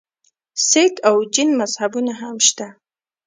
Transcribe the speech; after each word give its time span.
سک 0.69 0.93
او 1.09 1.15
جین 1.33 1.49
مذهبونه 1.59 2.13
هم 2.21 2.35
شته. 2.47 2.67